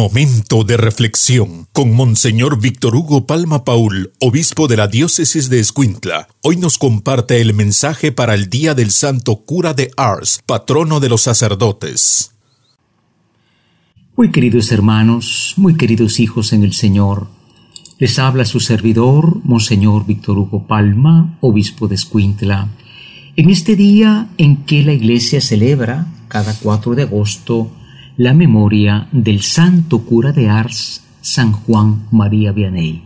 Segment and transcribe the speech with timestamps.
[0.00, 6.26] Momento de reflexión con Monseñor Víctor Hugo Palma Paul, obispo de la diócesis de Escuintla.
[6.42, 11.10] Hoy nos comparte el mensaje para el Día del Santo Cura de Ars, patrono de
[11.10, 12.32] los sacerdotes.
[14.16, 17.28] Muy queridos hermanos, muy queridos hijos en el Señor,
[17.98, 22.70] les habla su servidor, Monseñor Víctor Hugo Palma, obispo de Escuintla.
[23.36, 27.70] En este día en que la Iglesia celebra, cada 4 de agosto,
[28.16, 33.02] la memoria del santo cura de Ars, San Juan María Vianney.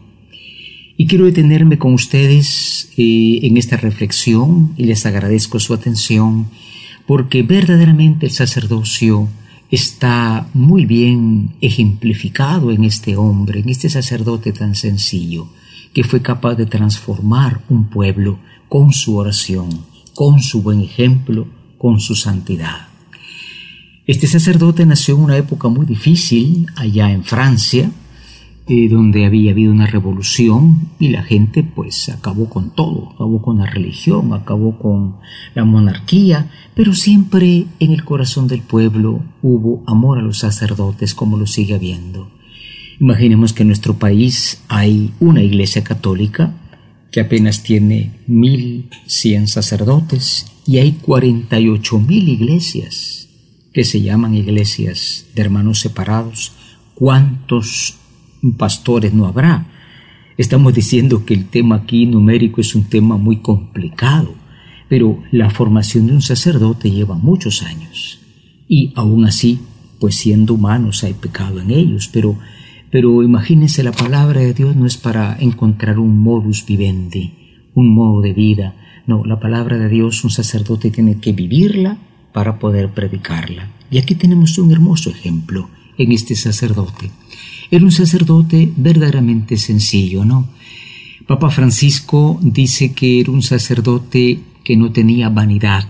[0.97, 6.47] Y quiero detenerme con ustedes eh, en esta reflexión y les agradezco su atención
[7.07, 9.29] porque verdaderamente el sacerdocio
[9.71, 15.49] está muy bien ejemplificado en este hombre, en este sacerdote tan sencillo,
[15.93, 19.69] que fue capaz de transformar un pueblo con su oración,
[20.15, 21.49] con su buen ejemplo,
[21.79, 22.94] con su santidad.
[24.07, 27.91] Este sacerdote nació en una época muy difícil, allá en Francia,
[28.67, 33.59] eh, donde había habido una revolución y la gente pues acabó con todo, acabó con
[33.59, 35.17] la religión, acabó con
[35.55, 41.39] la monarquía, pero siempre en el corazón del pueblo hubo amor a los sacerdotes como
[41.39, 42.31] lo sigue habiendo.
[43.01, 46.53] Imaginemos que en nuestro país hay una iglesia católica
[47.11, 53.24] que apenas tiene 1.100 sacerdotes y hay 48.000 iglesias
[53.75, 56.53] que se llaman iglesias de hermanos separados,
[56.95, 57.97] ¿cuántos
[58.57, 59.67] pastores no habrá?
[60.39, 64.33] Estamos diciendo que el tema aquí numérico es un tema muy complicado,
[64.89, 68.21] pero la formación de un sacerdote lleva muchos años.
[68.69, 69.59] Y aún así,
[69.99, 72.39] pues siendo humanos hay pecado en ellos, pero,
[72.91, 77.35] pero imagínense, la palabra de Dios no es para encontrar un modus vivendi,
[77.75, 78.77] un modo de vida.
[79.09, 81.99] No, la palabra de Dios, un sacerdote tiene que vivirla
[82.35, 83.69] para poder predicarla.
[83.93, 87.13] Y aquí tenemos un hermoso ejemplo en este sacerdote.
[87.71, 90.49] Era un sacerdote verdaderamente sencillo, ¿no?
[91.29, 95.89] Papa Francisco dice que era un sacerdote que no tenía vanidad,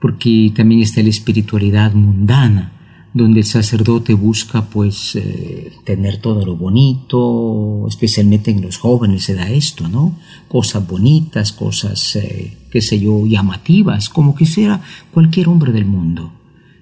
[0.00, 2.72] porque también está la espiritualidad mundana,
[3.16, 9.34] donde el sacerdote busca pues eh, tener todo lo bonito, especialmente en los jóvenes se
[9.34, 10.18] da esto, ¿no?
[10.48, 14.82] Cosas bonitas, cosas, eh, qué sé yo, llamativas, como quisiera
[15.12, 16.30] cualquier hombre del mundo.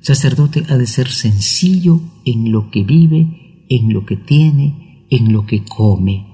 [0.00, 5.46] Sacerdote ha de ser sencillo en lo que vive, en lo que tiene, en lo
[5.46, 6.26] que come.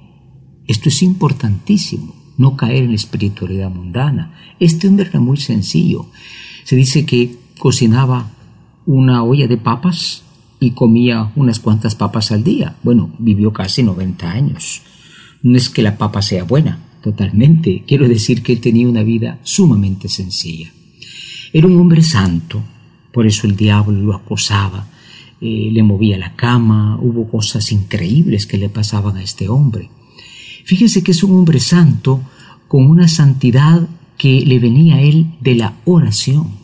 [0.66, 4.34] Esto es importantísimo, no caer en la espiritualidad mundana.
[4.60, 6.06] Este hombre era muy sencillo.
[6.65, 8.31] Se dice que cocinaba
[8.86, 10.22] una olla de papas
[10.60, 12.76] y comía unas cuantas papas al día.
[12.82, 14.82] Bueno, vivió casi 90 años.
[15.42, 17.82] No es que la papa sea buena, totalmente.
[17.86, 20.70] Quiero decir que él tenía una vida sumamente sencilla.
[21.52, 22.62] Era un hombre santo,
[23.12, 24.86] por eso el diablo lo acosaba,
[25.41, 29.88] eh, le movía la cama, hubo cosas increíbles que le pasaban a este hombre.
[30.64, 32.20] Fíjense que es un hombre santo
[32.68, 36.59] con una santidad que le venía a él de la oración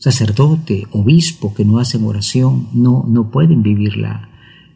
[0.00, 4.30] sacerdote, obispo que no hacen oración no, no pueden vivir la,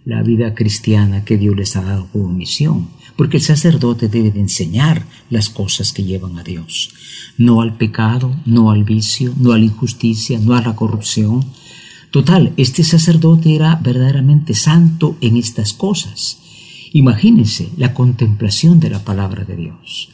[0.05, 4.41] la vida cristiana que Dios les ha dado como misión, porque el sacerdote debe de
[4.41, 6.91] enseñar las cosas que llevan a Dios,
[7.39, 11.45] no al pecado, no al vicio, no a la injusticia, no a la corrupción.
[12.11, 16.39] Total, este sacerdote era verdaderamente santo en estas cosas.
[16.93, 20.11] Imagínense la contemplación de la palabra de Dios.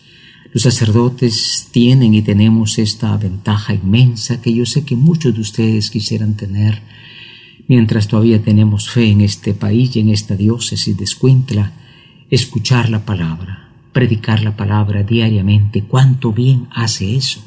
[0.52, 5.90] Los sacerdotes tienen y tenemos esta ventaja inmensa que yo sé que muchos de ustedes
[5.90, 6.82] quisieran tener
[7.70, 11.72] mientras todavía tenemos fe en este país y en esta diócesis de Escuintla,
[12.28, 17.40] escuchar la palabra, predicar la palabra diariamente, cuánto bien hace eso.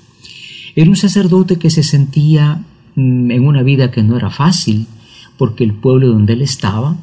[0.77, 2.63] Era un sacerdote que se sentía
[2.95, 4.87] mm, en una vida que no era fácil,
[5.37, 6.95] porque el pueblo donde él estaba,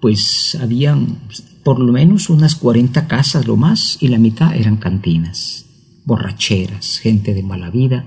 [0.00, 1.18] pues habían
[1.64, 5.64] por lo menos unas 40 casas lo más y la mitad eran cantinas,
[6.04, 8.04] borracheras, gente de mala vida.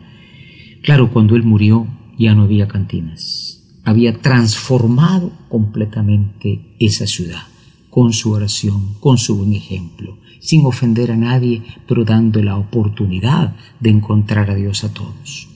[0.83, 1.87] Claro, cuando él murió
[2.19, 3.63] ya no había cantinas.
[3.83, 7.43] Había transformado completamente esa ciudad
[7.89, 13.55] con su oración, con su buen ejemplo, sin ofender a nadie, pero dando la oportunidad
[13.79, 15.47] de encontrar a Dios a todos.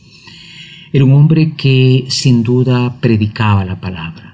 [0.91, 4.30] Era un hombre que sin duda predicaba la palabra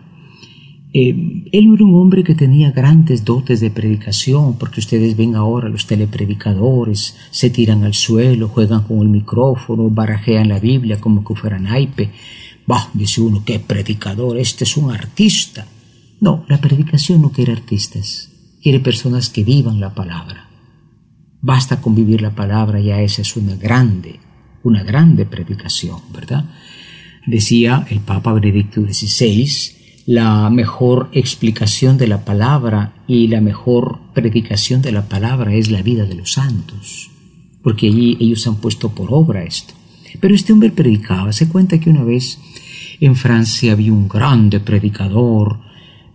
[0.94, 1.10] eh,
[1.51, 5.86] él era un hombre que tenía grandes dotes de predicación, porque ustedes ven ahora los
[5.86, 11.60] telepredicadores, se tiran al suelo, juegan con el micrófono, barajean la Biblia como que fuera
[11.60, 12.12] naipe.
[12.66, 15.68] Bah, dice uno, qué predicador, este es un artista.
[16.19, 18.31] No, la predicación no quiere artistas,
[18.62, 20.50] quiere personas que vivan la palabra.
[21.42, 24.19] Basta con vivir la palabra, ya esa es una grande,
[24.63, 26.45] una grande predicación, ¿verdad?
[27.25, 29.76] Decía el Papa Benedicto XVI,
[30.07, 35.81] la mejor explicación de la palabra y la mejor predicación de la palabra es la
[35.81, 37.12] vida de los santos,
[37.62, 39.74] porque allí ellos han puesto por obra esto.
[40.21, 42.39] Pero este hombre predicaba, se cuenta que una vez
[43.01, 45.59] en Francia había un grande predicador,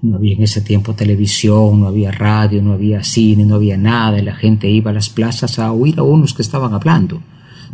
[0.00, 4.18] no había en ese tiempo televisión, no había radio, no había cine, no había nada,
[4.18, 7.20] y la gente iba a las plazas a oír a unos que estaban hablando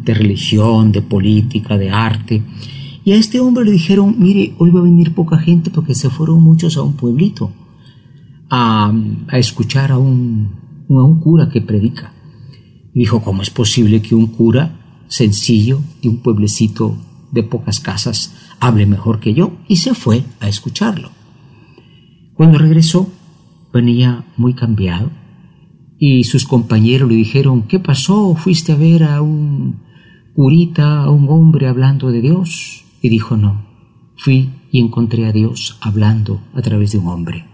[0.02, 2.42] de religión, de política, de arte,
[3.08, 6.10] y a este hombre le dijeron, mire, hoy va a venir poca gente porque se
[6.10, 7.50] fueron muchos a un pueblito
[8.50, 8.92] a,
[9.32, 10.50] escuchar a un,
[10.90, 12.12] a un cura que predica.
[12.92, 16.98] Dijo, ¿cómo es posible que un cura sencillo de un pueblecito
[17.32, 19.52] de pocas casas hable mejor que yo?
[19.68, 21.08] Y se fue a escucharlo.
[22.34, 23.10] Cuando regresó,
[23.72, 25.10] venía muy cambiado
[25.98, 28.34] y sus compañeros le dijeron, ¿qué pasó?
[28.34, 29.80] ¿Fuiste a ver a un
[30.34, 32.84] curita, a un hombre hablando de Dios?
[33.00, 33.66] Y dijo, no,
[34.16, 37.44] fui y encontré a Dios hablando a través de un hombre.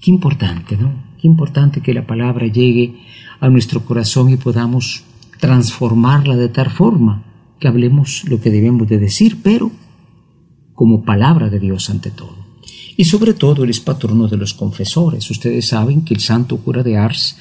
[0.00, 1.14] Qué importante, ¿no?
[1.20, 3.00] Qué importante que la palabra llegue
[3.40, 5.04] a nuestro corazón y podamos
[5.40, 7.24] transformarla de tal forma
[7.58, 9.70] que hablemos lo que debemos de decir, pero
[10.72, 12.44] como palabra de Dios ante todo.
[12.96, 15.30] Y sobre todo él es patrono de los confesores.
[15.30, 17.36] Ustedes saben que el santo cura de Ars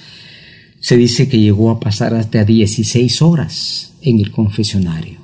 [0.79, 5.22] se dice que llegó a pasar hasta 16 horas en el confesionario.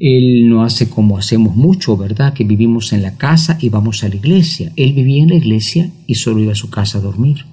[0.00, 2.32] Él no hace como hacemos mucho, ¿verdad?
[2.32, 4.72] Que vivimos en la casa y vamos a la iglesia.
[4.76, 7.44] Él vivía en la iglesia y solo iba a su casa a dormir.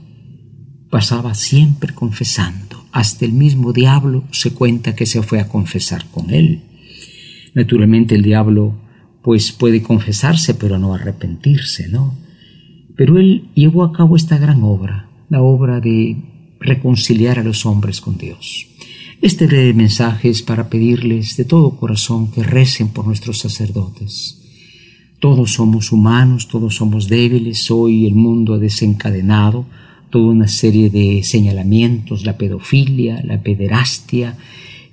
[0.90, 2.86] Pasaba siempre confesando.
[2.94, 6.62] Hasta el mismo diablo se cuenta que se fue a confesar con él.
[7.54, 8.80] Naturalmente el diablo
[9.22, 12.16] pues puede confesarse pero no arrepentirse, ¿no?
[12.96, 16.16] Pero él llevó a cabo esta gran obra, la obra de
[16.62, 18.68] reconciliar a los hombres con Dios.
[19.20, 24.38] Este mensaje es para pedirles de todo corazón que recen por nuestros sacerdotes.
[25.20, 29.66] Todos somos humanos, todos somos débiles, hoy el mundo ha desencadenado
[30.12, 34.38] toda una serie de señalamientos, la pedofilia, la pederastia,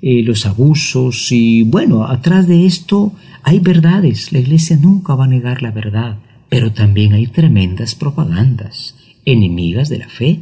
[0.01, 3.13] eh, los abusos y bueno, atrás de esto
[3.43, 6.19] hay verdades, la iglesia nunca va a negar la verdad,
[6.49, 10.41] pero también hay tremendas propagandas, enemigas de la fe,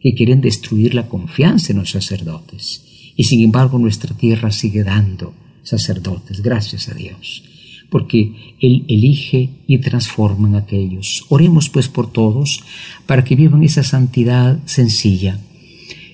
[0.00, 2.93] que quieren destruir la confianza en los sacerdotes.
[3.16, 7.42] Y sin embargo nuestra tierra sigue dando sacerdotes, gracias a Dios,
[7.90, 11.24] porque Él elige y transforma en aquellos.
[11.28, 12.62] Oremos pues por todos
[13.06, 15.38] para que vivan esa santidad sencilla,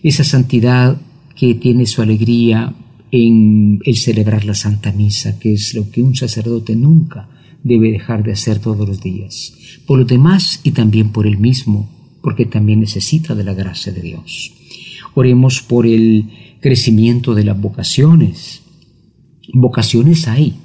[0.02, 1.00] esa santidad
[1.34, 2.74] que tiene su alegría
[3.12, 7.28] en el celebrar la Santa Misa, que es lo que un sacerdote nunca
[7.62, 9.54] debe dejar de hacer todos los días,
[9.86, 11.90] por los demás y también por él mismo,
[12.22, 14.52] porque también necesita de la gracia de Dios.
[15.14, 16.26] Oremos por el
[16.60, 18.62] crecimiento de las vocaciones.
[19.52, 20.56] Vocaciones hay.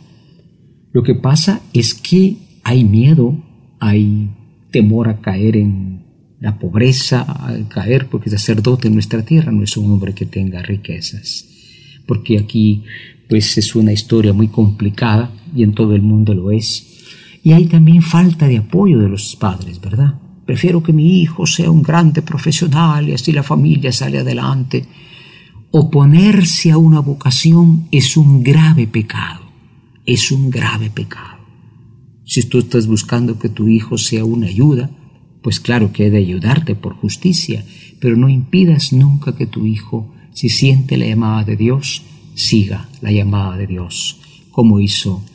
[0.91, 3.35] Lo que pasa es que hay miedo,
[3.79, 4.29] hay
[4.71, 6.05] temor a caer en
[6.39, 10.25] la pobreza, a caer porque el sacerdote en nuestra tierra no es un hombre que
[10.25, 11.45] tenga riquezas,
[12.05, 12.83] porque aquí
[13.27, 16.91] pues es una historia muy complicada y en todo el mundo lo es.
[17.43, 20.15] Y hay también falta de apoyo de los padres, ¿verdad?
[20.45, 24.85] Prefiero que mi hijo sea un grande profesional y así la familia sale adelante
[25.77, 29.41] oponerse a una vocación es un grave pecado,
[30.05, 31.43] es un grave pecado.
[32.23, 34.89] Si tú estás buscando que tu hijo sea una ayuda,
[35.41, 37.65] pues claro que he de ayudarte por justicia,
[37.99, 42.03] pero no impidas nunca que tu hijo, si siente la llamada de Dios,
[42.35, 44.21] siga la llamada de Dios,
[44.51, 45.25] como hizo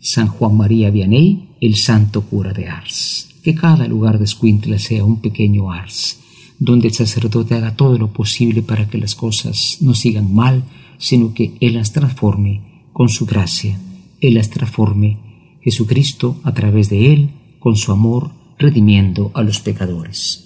[0.00, 3.28] San Juan María Vianney, el santo cura de Ars.
[3.44, 6.18] Que cada lugar de Escuintla sea un pequeño Ars,
[6.58, 10.64] donde el sacerdote haga todo lo posible para que las cosas no sigan mal,
[10.98, 12.62] sino que Él las transforme
[12.92, 13.78] con su gracia,
[14.20, 15.18] Él las transforme
[15.62, 20.44] Jesucristo a través de Él, con su amor, redimiendo a los pecadores.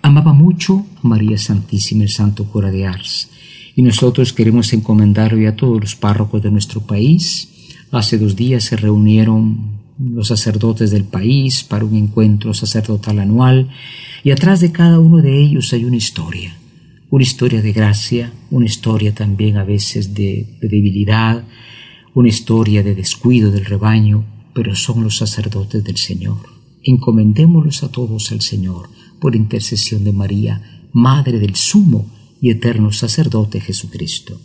[0.00, 3.30] Amaba mucho a María Santísima, el Santo Cura de Ars,
[3.76, 7.48] y nosotros queremos encomendar hoy a todos los párrocos de nuestro país.
[7.90, 13.68] Hace dos días se reunieron los sacerdotes del país para un encuentro sacerdotal anual
[14.24, 16.56] y atrás de cada uno de ellos hay una historia,
[17.10, 21.44] una historia de gracia, una historia también a veces de, debilidad,
[22.14, 26.38] una historia de descuido del rebaño, pero son los sacerdotes del Señor.
[26.82, 28.88] Encomendémoslos a todos al Señor
[29.20, 34.40] por intercesión de María, Madre del Sumo y Eterno Sacerdote Jesucristo.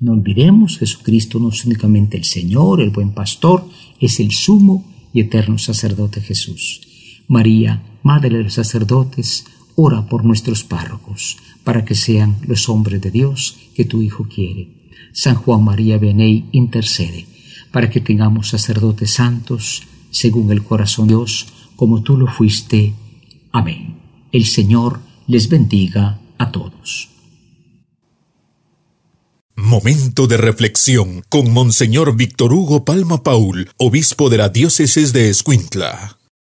[0.00, 3.66] No olvidemos, Jesucristo no es únicamente el Señor, el buen pastor,
[3.98, 4.84] es el sumo
[5.14, 6.91] y eterno sacerdote Jesús.
[7.32, 13.10] María, Madre de los sacerdotes, ora por nuestros párrocos, para que sean los hombres de
[13.10, 14.68] Dios que tu Hijo quiere.
[15.14, 17.26] San Juan María Beney intercede,
[17.70, 22.92] para que tengamos sacerdotes santos según el corazón de Dios, como tú lo fuiste.
[23.50, 23.94] Amén.
[24.30, 27.08] El Señor les bendiga a todos.
[29.56, 36.18] Momento de reflexión con Monseñor Víctor Hugo Palma Paul, obispo de la diócesis de Escuintla.